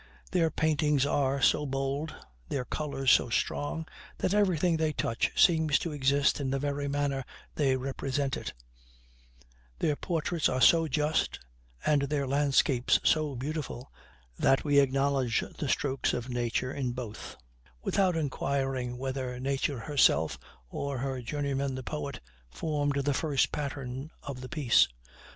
Their 0.31 0.49
paintings 0.49 1.05
are 1.05 1.43
so 1.43 1.63
bold, 1.67 2.15
their 2.49 2.65
colors 2.65 3.11
so 3.11 3.29
strong, 3.29 3.85
that 4.17 4.33
everything 4.33 4.77
they 4.77 4.93
touch 4.93 5.29
seems 5.39 5.77
to 5.77 5.91
exist 5.91 6.39
in 6.39 6.49
the 6.49 6.57
very 6.57 6.87
manner 6.87 7.23
they 7.53 7.77
represent 7.77 8.35
it; 8.35 8.51
their 9.77 9.95
portraits 9.95 10.49
are 10.49 10.59
so 10.59 10.87
just, 10.87 11.37
and 11.85 12.01
their 12.01 12.25
landscapes 12.25 12.99
so 13.03 13.35
beautiful, 13.35 13.91
that 14.39 14.63
we 14.63 14.79
acknowledge 14.79 15.43
the 15.59 15.69
strokes 15.69 16.15
of 16.15 16.29
nature 16.29 16.73
in 16.73 16.93
both, 16.93 17.37
without 17.83 18.15
inquiring 18.17 18.97
whether 18.97 19.39
Nature 19.39 19.81
herself, 19.81 20.39
or 20.67 20.97
her 20.97 21.21
journeyman 21.21 21.75
the 21.75 21.83
poet, 21.83 22.21
formed 22.49 22.95
the 23.05 23.13
first 23.13 23.51
pattern 23.51 24.09
of 24.23 24.41
the 24.41 24.49
piece. 24.49 24.87